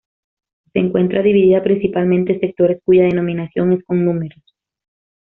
[0.73, 4.41] Se encuentra divida principalmente en sectores cuya denominación es con números.